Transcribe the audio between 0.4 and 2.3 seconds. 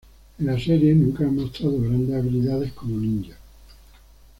la serie nunca ha mostrado grandes